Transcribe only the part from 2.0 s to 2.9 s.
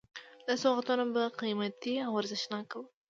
او ارزښتناک وو.